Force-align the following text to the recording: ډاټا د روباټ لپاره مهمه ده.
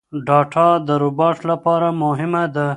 ډاټا 0.27 0.67
د 0.87 0.89
روباټ 1.03 1.37
لپاره 1.51 1.87
مهمه 2.03 2.43
ده. 2.55 2.67